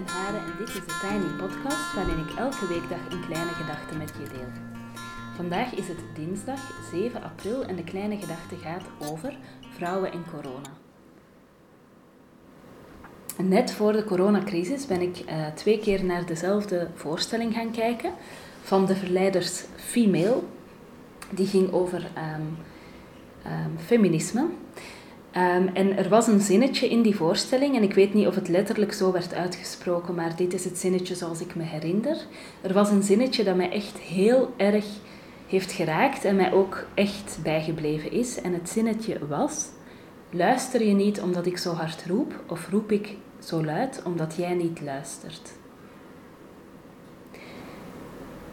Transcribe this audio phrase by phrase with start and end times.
[0.00, 3.26] Hoi, ik ben Hare en dit is de Tiny Podcast waarin ik elke weekdag een
[3.26, 4.48] kleine gedachte met je deel.
[5.36, 6.60] Vandaag is het dinsdag
[6.90, 9.36] 7 april en de kleine gedachte gaat over
[9.76, 10.70] vrouwen en corona.
[13.36, 18.12] Net voor de coronacrisis ben ik uh, twee keer naar dezelfde voorstelling gaan kijken
[18.62, 20.42] van de verleiders Female.
[21.30, 22.56] Die ging over um,
[23.46, 24.46] um, feminisme.
[25.36, 28.48] Um, en er was een zinnetje in die voorstelling, en ik weet niet of het
[28.48, 32.16] letterlijk zo werd uitgesproken, maar dit is het zinnetje zoals ik me herinner.
[32.60, 34.84] Er was een zinnetje dat mij echt heel erg
[35.46, 38.40] heeft geraakt en mij ook echt bijgebleven is.
[38.40, 39.68] En het zinnetje was:
[40.30, 44.54] Luister je niet omdat ik zo hard roep, of roep ik zo luid omdat jij
[44.54, 45.52] niet luistert?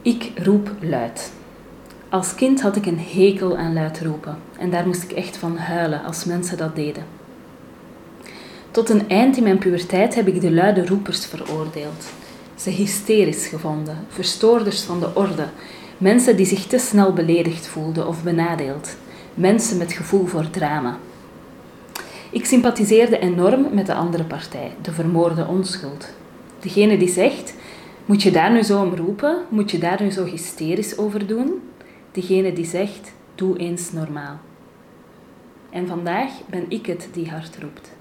[0.02, 1.32] Ik roep luid.
[2.10, 5.58] Als kind had ik een hekel aan luid roepen en daar moest ik echt van
[5.58, 7.04] huilen als mensen dat deden.
[8.72, 12.06] Tot een eind in mijn puberteit heb ik de luide roepers veroordeeld.
[12.56, 15.48] Ze hysterisch gevonden, verstoorders van de orde,
[15.98, 18.96] mensen die zich te snel beledigd voelden of benadeeld,
[19.34, 20.98] mensen met gevoel voor drama.
[22.30, 26.10] Ik sympathiseerde enorm met de andere partij, de vermoorde onschuld.
[26.60, 27.54] Degene die zegt:
[28.06, 29.38] Moet je daar nu zo om roepen?
[29.50, 31.62] Moet je daar nu zo hysterisch over doen?
[32.18, 34.40] Degene die zegt: Doe eens normaal.
[35.70, 37.96] En vandaag ben ik het die hard roept.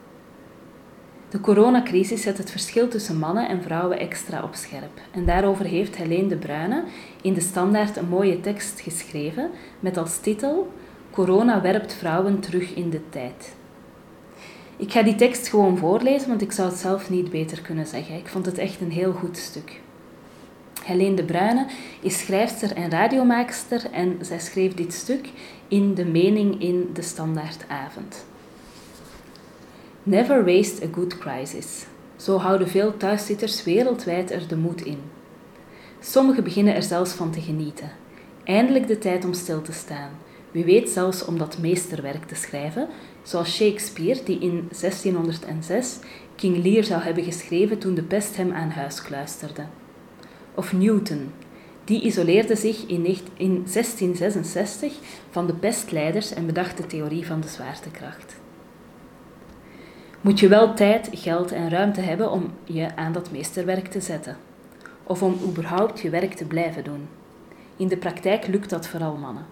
[1.28, 5.00] De coronacrisis zet het verschil tussen mannen en vrouwen extra op scherp.
[5.11, 6.84] En daarover heeft Helene de Bruyne
[7.22, 9.50] in de Standaard een mooie tekst geschreven
[9.81, 10.72] met als titel
[11.11, 13.55] Corona werpt vrouwen terug in de tijd.
[14.77, 18.17] Ik ga die tekst gewoon voorlezen, want ik zou het zelf niet beter kunnen zeggen.
[18.17, 19.81] Ik vond het echt een heel goed stuk.
[20.87, 21.67] Helene de Bruyne
[22.01, 25.28] is schrijfster en radiomaakster en zij schreef dit stuk
[25.69, 28.27] in de mening in de Standaardavond.
[30.03, 31.87] Never waste a good crisis.
[32.16, 34.99] Zo houden veel thuiszitters wereldwijd er de moed in.
[36.00, 37.91] Sommigen beginnen er zelfs van te genieten.
[38.44, 40.11] Eindelijk de tijd om stil te staan.
[40.50, 42.88] Wie weet zelfs om dat meesterwerk te schrijven,
[43.22, 45.99] zoals Shakespeare, die in 1606
[46.34, 49.62] King Lear zou hebben geschreven toen de pest hem aan huis kluisterde
[50.56, 51.33] of Newton.
[51.84, 54.93] Die isoleerde zich in 1666
[55.31, 58.37] van de pestleiders en bedacht de theorie van de zwaartekracht.
[60.21, 64.37] Moet je wel tijd, geld en ruimte hebben om je aan dat meesterwerk te zetten.
[65.03, 67.09] Of om überhaupt je werk te blijven doen.
[67.77, 69.47] In de praktijk lukt dat vooral mannen.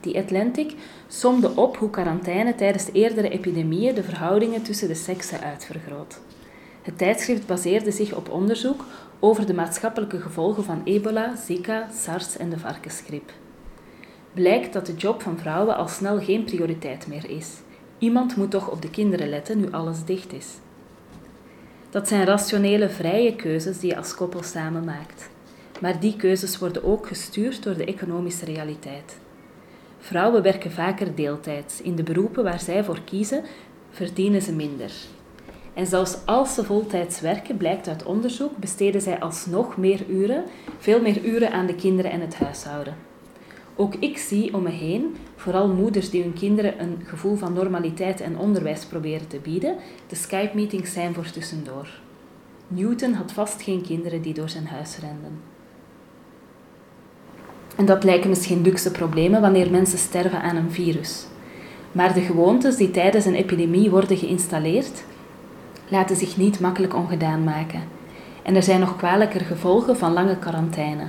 [0.00, 0.74] Die Atlantic
[1.08, 6.20] somde op hoe quarantaine tijdens eerdere epidemieën de verhoudingen tussen de seksen uitvergroot.
[6.82, 8.84] Het tijdschrift baseerde zich op onderzoek
[9.20, 13.32] over de maatschappelijke gevolgen van ebola, zika, SARS en de varkensgriep.
[14.34, 17.48] Blijkt dat de job van vrouwen al snel geen prioriteit meer is.
[17.98, 20.46] Iemand moet toch op de kinderen letten nu alles dicht is.
[21.90, 25.30] Dat zijn rationele, vrije keuzes die je als koppel samen maakt.
[25.80, 29.16] Maar die keuzes worden ook gestuurd door de economische realiteit.
[29.98, 31.82] Vrouwen werken vaker deeltijds.
[31.82, 33.44] In de beroepen waar zij voor kiezen,
[33.90, 34.92] verdienen ze minder.
[35.74, 40.44] En zelfs als ze voltijds werken, blijkt uit onderzoek, besteden zij alsnog meer uren,
[40.78, 42.96] veel meer uren aan de kinderen en het huishouden.
[43.76, 48.20] Ook ik zie om me heen vooral moeders die hun kinderen een gevoel van normaliteit
[48.20, 49.76] en onderwijs proberen te bieden.
[50.08, 51.88] De Skype-meetings zijn voor tussendoor.
[52.68, 55.40] Newton had vast geen kinderen die door zijn huis renden.
[57.76, 61.26] En dat lijken misschien luxe problemen wanneer mensen sterven aan een virus.
[61.92, 65.04] Maar de gewoontes die tijdens een epidemie worden geïnstalleerd,
[65.92, 67.82] laten zich niet makkelijk ongedaan maken.
[68.42, 71.04] En er zijn nog kwalijker gevolgen van lange quarantaine.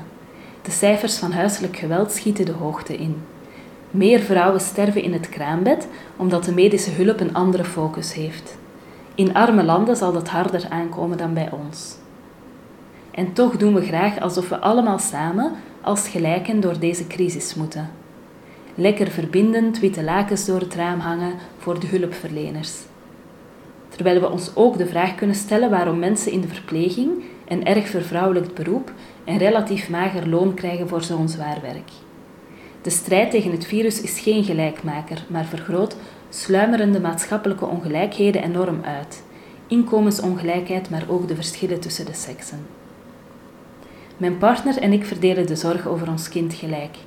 [0.61, 3.21] De cijfers van huiselijk geweld schieten de hoogte in.
[3.91, 8.57] Meer vrouwen sterven in het kraambed omdat de medische hulp een andere focus heeft.
[9.15, 11.95] In arme landen zal dat harder aankomen dan bij ons.
[13.11, 17.89] En toch doen we graag alsof we allemaal samen als gelijken door deze crisis moeten.
[18.75, 22.73] Lekker verbindend witte lakens door het raam hangen voor de hulpverleners
[23.95, 27.87] terwijl we ons ook de vraag kunnen stellen waarom mensen in de verpleging, een erg
[27.87, 28.91] vervrouwelijkt beroep,
[29.25, 31.91] een relatief mager loon krijgen voor zo'n zwaar werk.
[32.81, 35.95] De strijd tegen het virus is geen gelijkmaker, maar vergroot
[36.29, 39.23] sluimerende maatschappelijke ongelijkheden enorm uit.
[39.67, 42.65] Inkomensongelijkheid, maar ook de verschillen tussen de seksen.
[44.17, 46.97] Mijn partner en ik verdelen de zorg over ons kind gelijk.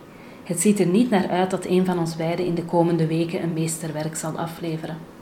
[0.44, 3.42] Het ziet er niet naar uit dat een van ons beiden in de komende weken
[3.42, 5.15] een meesterwerk zal afleveren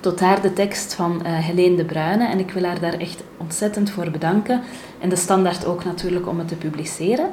[0.00, 2.26] tot daar de tekst van uh, Helene de Bruyne.
[2.26, 4.60] En ik wil haar daar echt ontzettend voor bedanken.
[4.98, 7.30] En de standaard ook natuurlijk om het te publiceren.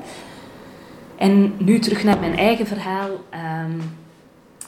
[1.17, 3.09] En nu terug naar mijn eigen verhaal.
[3.29, 3.79] Ehm,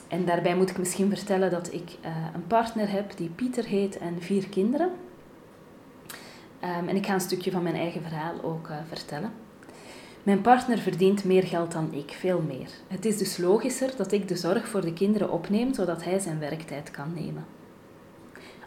[0.08, 3.98] En daarbij moet ik misschien vertellen dat ik uh, een partner heb die Pieter heet
[3.98, 4.90] en vier kinderen.
[6.64, 9.32] Um, en ik ga een stukje van mijn eigen verhaal ook uh, vertellen.
[10.24, 12.70] Mijn partner verdient meer geld dan ik, veel meer.
[12.88, 16.40] Het is dus logischer dat ik de zorg voor de kinderen opneem, zodat hij zijn
[16.40, 17.46] werktijd kan nemen.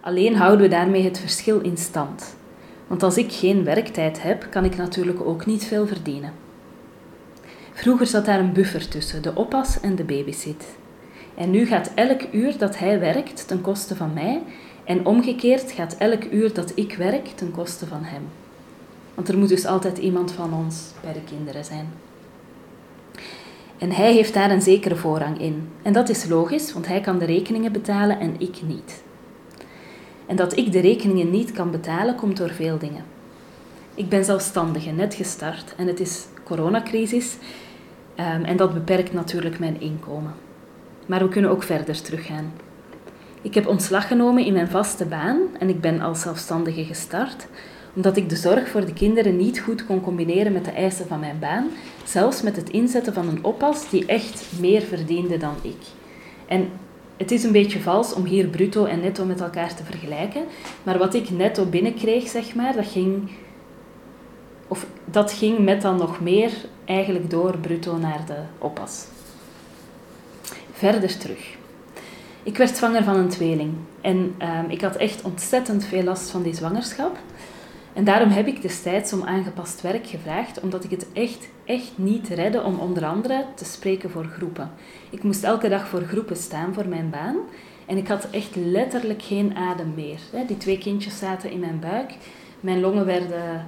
[0.03, 2.37] Alleen houden we daarmee het verschil in stand.
[2.87, 6.33] Want als ik geen werktijd heb, kan ik natuurlijk ook niet veel verdienen.
[7.73, 10.77] Vroeger zat daar een buffer tussen, de oppas en de babysit.
[11.35, 14.43] En nu gaat elk uur dat hij werkt ten koste van mij,
[14.85, 18.23] en omgekeerd gaat elk uur dat ik werk ten koste van hem.
[19.15, 21.89] Want er moet dus altijd iemand van ons bij de kinderen zijn.
[23.79, 25.69] En hij heeft daar een zekere voorrang in.
[25.83, 29.03] En dat is logisch, want hij kan de rekeningen betalen en ik niet.
[30.33, 33.05] En dat ik de rekeningen niet kan betalen, komt door veel dingen.
[33.95, 37.37] Ik ben zelfstandige, net gestart en het is coronacrisis
[38.17, 40.35] um, en dat beperkt natuurlijk mijn inkomen.
[41.07, 42.53] Maar we kunnen ook verder teruggaan.
[43.43, 47.47] Ik heb ontslag genomen in mijn vaste baan en ik ben als zelfstandige gestart,
[47.95, 51.21] omdat ik de zorg voor de kinderen niet goed kon combineren met de eisen van
[51.21, 51.69] mijn baan,
[52.05, 55.83] zelfs met het inzetten van een oppas die echt meer verdiende dan ik.
[56.47, 56.69] En
[57.23, 60.45] het is een beetje vals om hier bruto en netto met elkaar te vergelijken,
[60.83, 63.31] maar wat ik netto binnenkreeg, zeg maar, dat ging,
[64.69, 66.53] of dat ging met dan nog meer
[66.85, 69.05] eigenlijk door bruto naar de oppas.
[70.73, 71.57] Verder terug.
[72.43, 76.43] Ik werd zwanger van een tweeling en um, ik had echt ontzettend veel last van
[76.43, 77.19] die zwangerschap.
[77.93, 82.29] En daarom heb ik destijds om aangepast werk gevraagd, omdat ik het echt, echt niet
[82.29, 84.71] redde om onder andere te spreken voor groepen.
[85.11, 87.37] Ik moest elke dag voor groepen staan voor mijn baan
[87.87, 90.19] en ik had echt letterlijk geen adem meer.
[90.47, 92.15] Die twee kindjes zaten in mijn buik,
[92.61, 93.67] mijn longen werden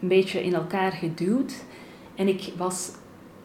[0.00, 1.52] een beetje in elkaar geduwd
[2.14, 2.90] en ik was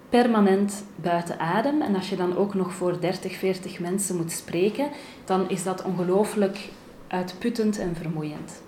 [0.10, 1.82] permanent buiten adem.
[1.82, 4.90] En als je dan ook nog voor 30, 40 mensen moet spreken,
[5.26, 6.70] dan is dat ongelooflijk
[7.08, 8.62] uitputtend en vermoeiend.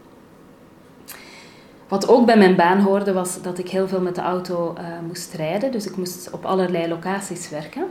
[1.88, 4.86] Wat ook bij mijn baan hoorde was dat ik heel veel met de auto uh,
[5.08, 5.72] moest rijden.
[5.72, 7.86] Dus ik moest op allerlei locaties werken.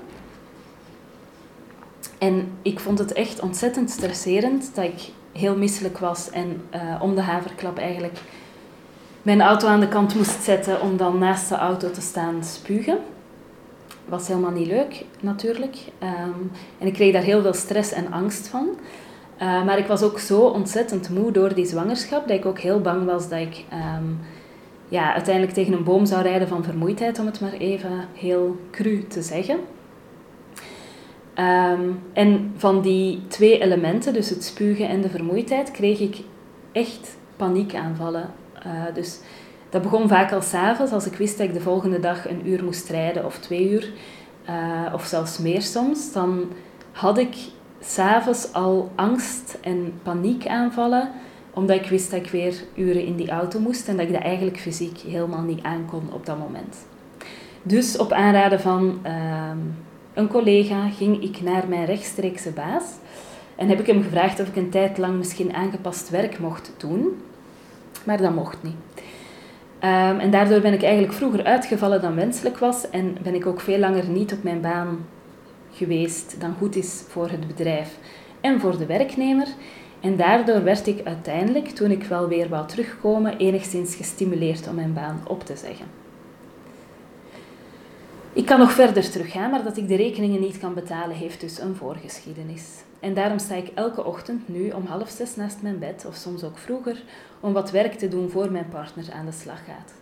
[2.18, 7.14] En ik vond het echt ontzettend stresserend dat ik heel misselijk was en uh, om
[7.14, 8.18] de haverklap eigenlijk
[9.22, 12.98] mijn auto aan de kant moest zetten om dan naast de auto te staan spugen.
[14.04, 15.76] Was helemaal niet leuk natuurlijk.
[16.02, 18.68] Um, en ik kreeg daar heel veel stress en angst van.
[19.42, 22.80] Uh, maar ik was ook zo ontzettend moe door die zwangerschap dat ik ook heel
[22.80, 23.64] bang was dat ik
[23.98, 24.18] um,
[24.88, 29.06] ja, uiteindelijk tegen een boom zou rijden van vermoeidheid, om het maar even heel cru
[29.06, 29.58] te zeggen.
[31.38, 36.16] Um, en van die twee elementen, dus het spugen en de vermoeidheid, kreeg ik
[36.72, 38.30] echt paniekaanvallen.
[38.66, 39.20] Uh, dus
[39.68, 42.64] dat begon vaak al s'avonds, als ik wist dat ik de volgende dag een uur
[42.64, 43.92] moest rijden of twee uur,
[44.48, 46.12] uh, of zelfs meer soms.
[46.12, 46.52] Dan
[46.92, 47.36] had ik
[47.84, 51.10] s'avonds al angst en paniekaanvallen,
[51.54, 54.22] omdat ik wist dat ik weer uren in die auto moest en dat ik dat
[54.22, 56.86] eigenlijk fysiek helemaal niet aankon op dat moment.
[57.62, 59.50] Dus op aanraden van uh,
[60.14, 62.84] een collega ging ik naar mijn rechtstreekse baas
[63.56, 67.20] en heb ik hem gevraagd of ik een tijd lang misschien aangepast werk mocht doen,
[68.04, 68.76] maar dat mocht niet.
[69.80, 73.60] Um, en daardoor ben ik eigenlijk vroeger uitgevallen dan wenselijk was en ben ik ook
[73.60, 74.98] veel langer niet op mijn baan
[75.74, 77.98] geweest dan goed is voor het bedrijf
[78.40, 79.46] en voor de werknemer.
[80.00, 84.92] En daardoor werd ik uiteindelijk, toen ik wel weer wou terugkomen, enigszins gestimuleerd om mijn
[84.92, 85.86] baan op te zeggen.
[88.32, 91.58] Ik kan nog verder teruggaan, maar dat ik de rekeningen niet kan betalen heeft dus
[91.58, 92.64] een voorgeschiedenis.
[93.00, 96.44] En daarom sta ik elke ochtend nu om half zes naast mijn bed, of soms
[96.44, 97.02] ook vroeger,
[97.40, 99.92] om wat werk te doen voor mijn partner aan de slag gaat.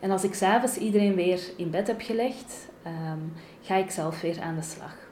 [0.00, 3.32] En als ik s'avonds iedereen weer in bed heb gelegd, um,
[3.62, 5.07] ga ik zelf weer aan de slag.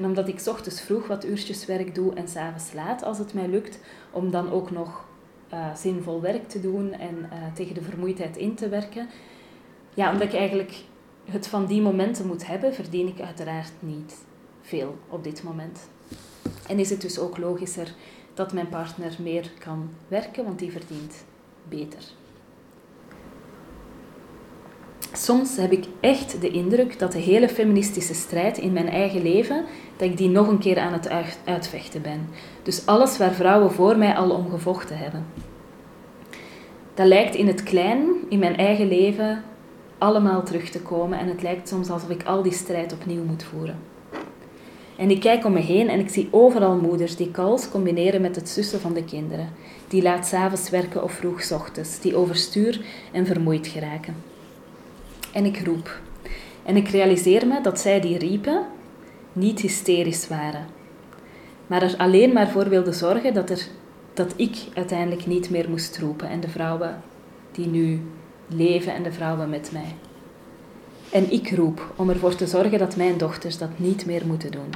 [0.00, 3.48] En omdat ik ochtends vroeg wat uurtjes werk doe en s'avonds laat, als het mij
[3.48, 3.78] lukt,
[4.10, 5.04] om dan ook nog
[5.52, 9.08] uh, zinvol werk te doen en uh, tegen de vermoeidheid in te werken.
[9.94, 10.74] Ja, omdat ik eigenlijk
[11.24, 14.24] het van die momenten moet hebben, verdien ik uiteraard niet
[14.62, 15.88] veel op dit moment.
[16.68, 17.94] En is het dus ook logischer
[18.34, 21.24] dat mijn partner meer kan werken, want die verdient
[21.68, 22.02] beter.
[25.12, 29.64] Soms heb ik echt de indruk dat de hele feministische strijd in mijn eigen leven,
[29.96, 31.08] dat ik die nog een keer aan het
[31.44, 32.28] uitvechten ben.
[32.62, 35.26] Dus alles waar vrouwen voor mij al om gevochten hebben.
[36.94, 39.44] Dat lijkt in het klein, in mijn eigen leven,
[39.98, 43.42] allemaal terug te komen en het lijkt soms alsof ik al die strijd opnieuw moet
[43.42, 43.78] voeren.
[44.96, 48.36] En ik kijk om me heen en ik zie overal moeders die calls combineren met
[48.36, 49.52] het sussen van de kinderen,
[49.88, 52.80] die laat s'avonds werken of vroeg ochtends, die overstuur
[53.12, 54.29] en vermoeid geraken.
[55.32, 56.00] En ik roep.
[56.62, 58.66] En ik realiseer me dat zij die riepen,
[59.32, 60.66] niet hysterisch waren,
[61.66, 63.66] maar er alleen maar voor wilden zorgen dat, er,
[64.14, 67.02] dat ik uiteindelijk niet meer moest roepen en de vrouwen
[67.52, 68.00] die nu
[68.46, 69.94] leven en de vrouwen met mij.
[71.10, 74.70] En ik roep om ervoor te zorgen dat mijn dochters dat niet meer moeten doen.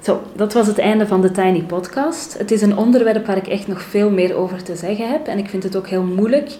[0.00, 2.38] Zo, dat was het einde van de Tiny Podcast.
[2.38, 5.26] Het is een onderwerp waar ik echt nog veel meer over te zeggen heb.
[5.26, 6.58] En ik vind het ook heel moeilijk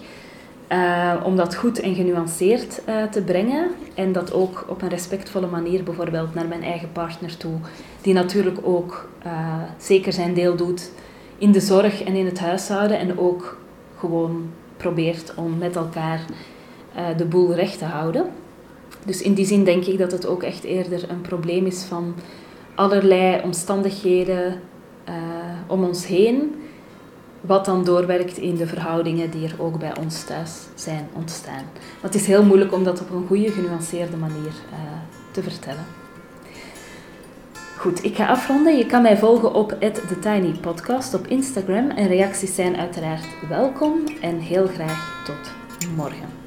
[0.71, 3.69] uh, om dat goed en genuanceerd uh, te brengen.
[3.93, 7.55] En dat ook op een respectvolle manier, bijvoorbeeld naar mijn eigen partner toe.
[8.01, 10.91] Die natuurlijk ook uh, zeker zijn deel doet
[11.37, 12.99] in de zorg en in het huishouden.
[12.99, 13.57] En ook
[13.97, 16.25] gewoon probeert om met elkaar
[17.17, 18.25] de boel recht te houden.
[19.05, 22.13] Dus in die zin denk ik dat het ook echt eerder een probleem is van
[22.75, 24.61] allerlei omstandigheden
[25.67, 26.55] om ons heen,
[27.45, 31.63] wat dan doorwerkt in de verhoudingen die er ook bij ons thuis zijn ontstaan.
[31.73, 34.79] Maar het is heel moeilijk om dat op een goede, genuanceerde manier uh,
[35.31, 35.85] te vertellen.
[37.77, 38.77] Goed, ik ga afronden.
[38.77, 44.67] Je kan mij volgen op TheTinyPodcast op Instagram en reacties zijn uiteraard welkom en heel
[44.67, 45.51] graag tot
[45.95, 46.42] morgen.